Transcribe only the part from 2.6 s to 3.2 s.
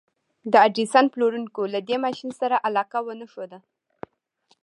علاقه